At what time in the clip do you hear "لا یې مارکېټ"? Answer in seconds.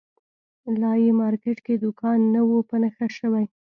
0.81-1.57